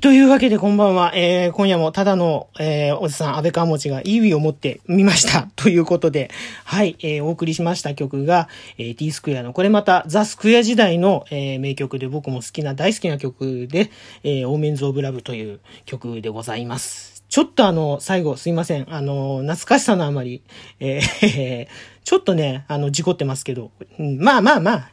[0.00, 1.12] というわけで、こんばんは。
[1.14, 5.50] えー、今夜もただの、えー、おじさん、安倍川持ちが EWI を持ってみました。
[5.56, 6.30] ということで、
[6.64, 6.96] はい。
[7.00, 13.90] えー、お送りしました曲が、えー、T スクエアの、これまた、ザ・スクエア時代の、えー、名曲で、僕も好きな、大好きな曲で、
[14.24, 17.22] えー、 Omens of Love という曲でございます。
[17.28, 18.86] ちょっとあの、最後、すいません。
[18.88, 20.40] あの、懐かしさのあまり、
[20.80, 21.66] えー、
[22.04, 24.90] ちょっとね、あの、事故ってますけど、うん、まあまあまあ、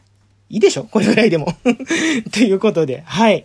[0.50, 0.84] いいでしょ？
[0.84, 1.54] これぐらいでも。
[2.32, 3.44] ということで、はい。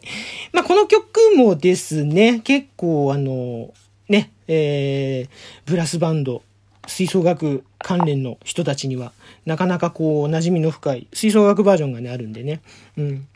[0.54, 1.04] まあ、この曲
[1.36, 3.74] もですね、結構あの、
[4.10, 6.44] ね、えー、ブラスバンド、
[6.88, 9.12] 吹奏楽関連の人たちには、
[9.46, 12.62] なかなかこう、馴染みの深い吹奏楽バージョンがね、あるんでね。
[12.98, 13.28] うん。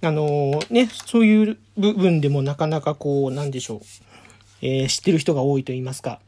[0.00, 3.80] あのね、そういう部分でもなかなかこう、なんでしょう。
[4.62, 6.20] えー知ってる人が多いと言いますか。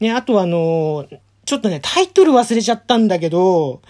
[0.00, 1.06] ね、あとあの
[1.46, 3.80] ちょっとね、タイトル忘れちゃったんだけど、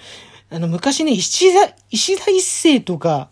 [0.50, 3.30] あの、昔ね、石田、石田一世とか、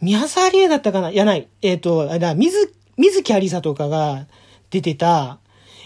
[0.00, 1.10] 宮沢りえだったかな？
[1.10, 1.48] いやない。
[1.62, 4.26] えっ、と、あれだ、水、水木有沙とかが
[4.70, 5.38] 出てた、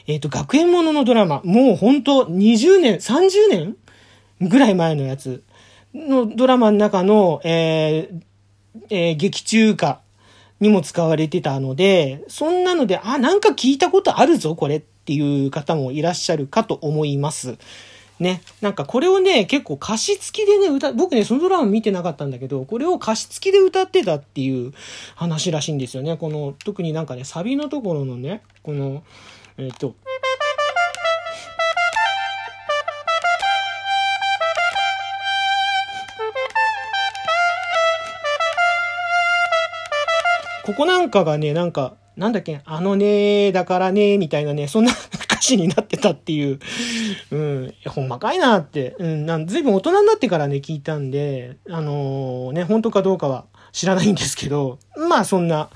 [0.07, 3.77] えっ、と、学園もののドラマ、もうほんと20年、30年
[4.41, 5.43] ぐらい前のやつ
[5.95, 8.21] のドラマの中の、えー
[8.89, 10.01] えー劇中歌
[10.61, 17.59] にも使われてたので、そんなので、あ、なんか聞いたことあるぞ、これっていう方もいらっしゃるかと思います。
[18.21, 18.43] ね。
[18.61, 24.73] なんかこれをね、結構歌詞付きでね、歌、僕ね、そのドラマ見てなかったんだけど、これを歌詞付きで歌ってたっていう
[25.17, 26.17] 話らしいんですよね。
[26.17, 29.03] この、特になんかね、サビのところのね、この、
[29.59, 29.95] えっ、と、
[40.65, 44.93] ここなんかがね、なんか、なんだっけ、あのねだからねみたいなね、そんな
[45.41, 46.61] 歌詞になってたっていう、
[47.31, 54.79] うん、ほんまかいなって、うん、なんずいぶん大人になってからね、聞いたんで、あのーね、本当かどうかは知らないんですけど、
[55.09, 55.71] まあそんな、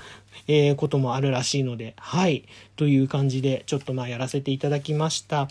[0.47, 2.45] えーこともあるらしいので、はい、
[2.75, 5.47] という感じで、ちょっとまあやらせていただきました。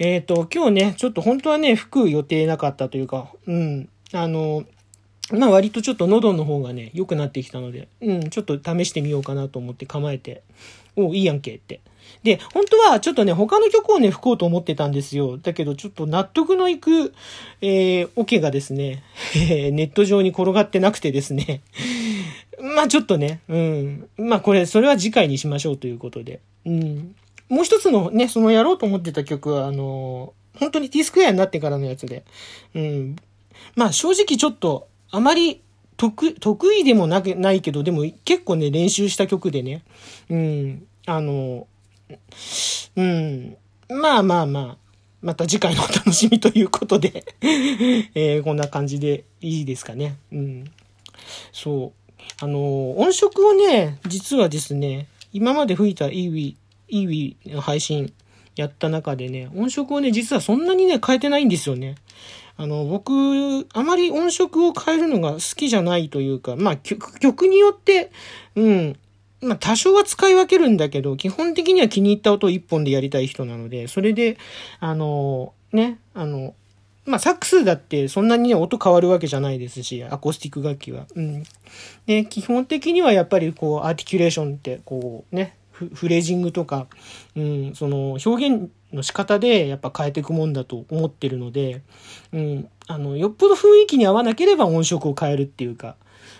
[0.00, 4.66] えっ、と、今日ね、ちょっと本当はね、吹く予定なかったというか、うん、あのー
[5.32, 10.42] まあ割とちょっと喉の方がね、良くなってきたので、うん、ちょっと試してみようかなと思って構えて、
[10.96, 11.80] おいいやんけって。
[12.22, 15.38] で、本当はちょっとね、他の曲をね、吹こうと思ってたんですよ。
[15.38, 17.12] だけどちょっと納得のいく、
[17.60, 19.02] えー、オ、ケがですね、
[19.36, 21.62] えーネット上に転がってなくてですね、
[22.76, 24.08] まあちょっとね、うん。
[24.16, 26.40] まあこれ、それは次回にしましょうということで。
[26.64, 27.14] うん。
[27.48, 32.24] もう一つのね、そのやろうと思ってた曲は、あの本当に T スクエアになってからのやつで。
[32.74, 33.16] うん。
[33.74, 35.62] まあ正直ちょっと、あまり
[35.96, 39.82] 得、得意でもなくないけど、でも結構ね、練習した曲でね。
[40.28, 40.86] うん。
[41.06, 41.66] あの、
[42.96, 43.56] うん。
[43.88, 44.84] まあまあまあ。
[45.22, 47.24] また次回のお楽しみということで、
[48.14, 50.16] えーこんな感じでいいですかね。
[50.30, 50.64] うん。
[51.50, 52.22] そう。
[52.40, 56.56] あの、音色をね、実はですね、今まで吹いた EWI、
[56.90, 58.12] EWI の配信
[58.54, 61.94] やった中でね、音色をね、実はそんなにね、変えてないんですよね。
[62.56, 63.12] あの、僕、
[63.72, 68.12] あまり音色を変えるのが好きじゃないというか、まあ、曲によって、
[68.54, 68.96] うん、
[69.40, 74.38] まあ、多少は使い分けるんだけど、基本的には気に入った音を一本でやりたい人なので、それで、
[74.80, 76.54] あの、ね、あの、
[77.06, 81.06] まあ、サックスだってそんなに、音変わるわけじゃないですし、アコースティック楽器は。
[81.14, 81.42] うん。
[82.06, 86.86] で、基本的にはやっぱりこう、アーティキュレーションって、こう、ね、フレージングとか、
[87.36, 91.82] うん、その表現の仕方でやっぱ変えていくもんだと思ってるので、
[92.32, 95.96] うん、あの、よっぽど雰囲気に合わなければ音色を変えるっていうか、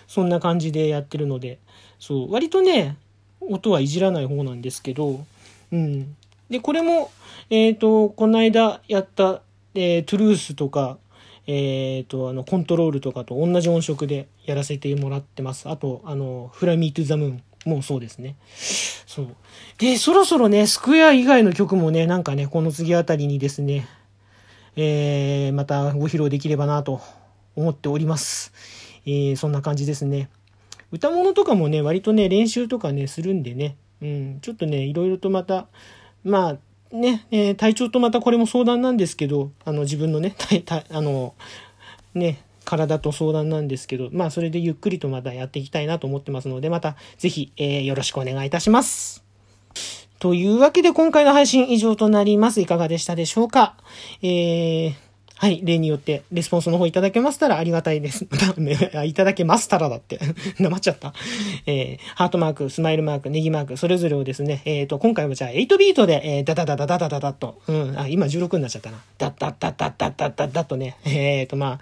[0.07, 1.59] そんな感じでやってるので、
[1.99, 2.97] そう、割とね、
[3.41, 5.25] 音はいじらない方なんですけど、
[5.71, 6.15] うん。
[6.49, 7.11] で、これも、
[7.49, 9.41] えっ、と、この間やった、
[9.73, 10.97] えートゥルースとか、
[11.47, 15.69] えっ、と、あの、コントロールとかと同じ音色でやらせてもらってます。
[15.69, 18.35] あと、あの、フラミートゥザムーンもうそうですね。
[19.07, 19.35] そう。
[19.79, 23.87] で、そろそろね、スクエア以外の曲もね、なんかね、この次あたりにですね、
[24.75, 27.01] えー、またご披露できればなと
[27.55, 28.53] 思っております。
[29.05, 30.29] えー、そんな感じですね。
[30.91, 35.67] 歌物とかもね、割とね、練習とかね、するんでね、うん、ちょっとね、いろいろとまた、
[36.23, 41.33] まあ、ね、えー体調とまたこれも相談なんですけど、あの、自分のね、体体あの、
[42.13, 49.23] ね、体と相談なんですけど、まあ、それでゆっくりとまたやっていきたいなと思ってますので、また、ぜひ、えーよろしくお願いいたします。
[50.19, 52.61] というわけで今回の配信以上となります。
[52.61, 53.75] いかがでしたでしょうか？
[54.21, 54.93] えー、
[55.37, 58.25] はい、例によってレスポンスの方いただけましたらありがたいです。
[59.03, 60.17] いただけましたらだって。
[60.59, 61.13] なまっちゃった。
[61.65, 69.01] えー、ハートマーク、スマイルマーク、ネギマーク、それぞれをですね、えっ、と、今回はじゃあ8ビートで、えー、ダダダダダダダダと、うん、あ、今16になっちゃったな。
[69.17, 71.79] ダッダダダダダダダとね、えっ、と、まあ、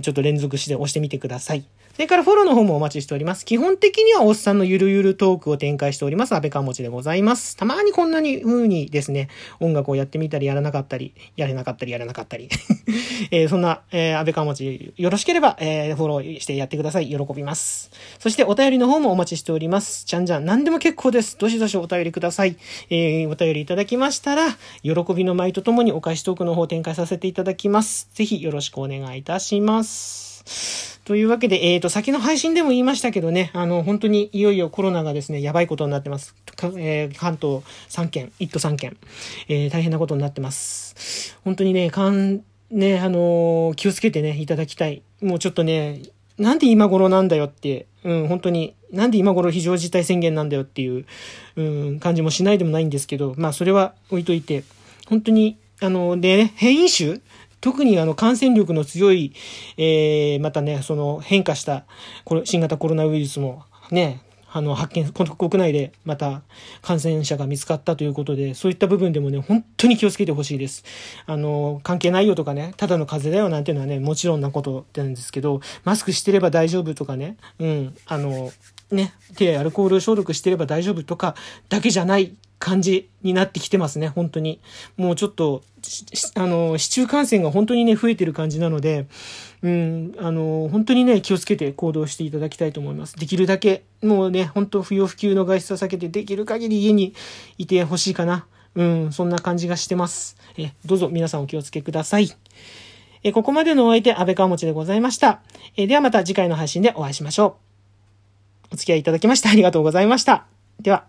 [0.00, 1.64] ちょっと連続して押してみてください。
[1.94, 3.44] それからフォローの方もお待ちしております。
[3.44, 7.56] 基本的にはおっさんのゆるゆるトークを展開しております、安倍川持でございます。
[7.56, 9.28] たまにこんなに風にですね、
[9.58, 12.48] 音楽をやってみたり、やらなかったり、やれなかったり、やらなかったり。
[13.30, 17.08] えー、そんな、えー、安倍川持、よろしければ、えー、フォローしてやってください。
[17.08, 17.90] 喜びます。
[18.18, 20.06] そしてお便りの方もお待ちしております。
[20.06, 21.36] ちゃんじゃん、何でも結構です。
[21.38, 22.56] どしどしお便りください。
[22.88, 28.08] えー、お便りいただきましたら、喜びの舞とともにお返しトークの方を展開させていただきます。
[28.14, 29.89] ぜひよろしくお願いいたします。
[31.04, 36.36] というわけで、えっ、ー、と、先の配信でも言いましたけどね、あの、本当にいよいよコロナがですね、やばいことになってます。
[36.76, 38.96] えー、関東3県、1都3県、
[39.48, 41.36] えー、大変なことになってます。
[41.44, 45.02] 本当にね、かん、ね、あの気をつけてね、いただきたい。
[45.20, 46.02] もうちょっとね、
[46.38, 51.06] なんで今頃なんだよって、うん、本当に、なんで今頃非常事態宣言なんだよっていう、
[51.56, 54.64] うん、感じもしないでもないんですけど、まあ、それは置いといて、
[55.08, 57.20] 本当に、あの、でね、変異種
[57.60, 59.34] 特にあの感染力の強い、
[59.76, 61.84] えー、またね、その変化した、
[62.24, 66.42] これ、新型コロナウイルスもね、あの、発見、この国内でまた
[66.82, 70.84] 感染者が見つかったということで、そういった部分でもね、本当に気をつけてほしいです。
[71.26, 78.50] あの、関係ないよとかね、ただの風邪だよなんていうのはね、もちろんなことなんですけど、マスクしてれば大丈夫とかね、うん、あの、
[78.90, 81.36] ね、手やアルコール消毒してれば大丈夫とか
[81.68, 84.60] だけじゃない感じになってきてますね、本当に。
[84.98, 85.62] もうちょっと、
[86.34, 89.06] あの、市中感染が本当にね、増えてる感じなので、
[89.62, 93.16] うん、あの、本当にね、気をつけて行動していただきたいと思います。
[93.16, 97.14] できるだけ、もうね、本当不要不急の外出は避けて、できる限り家に
[97.56, 98.46] いてほしいかな。
[98.74, 100.36] うん、そんな感じがしてます。
[100.58, 102.30] え、どうぞ皆さんお気をつけください。
[103.22, 105.40] え、ここまでのお相手、安倍川持でございました。
[105.76, 107.56] え、ではまた次回の配信でお会いしましょ
[108.70, 108.74] う。
[108.74, 110.44] お付き合いいただきましてありがとうございました。
[110.78, 111.04] では。